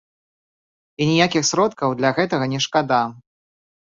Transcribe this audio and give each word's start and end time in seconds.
І 1.03 1.07
ніякіх 1.11 1.43
сродкаў 1.51 1.89
для 1.99 2.09
гэтага 2.21 2.45
не 2.55 2.59
шкада. 2.67 3.03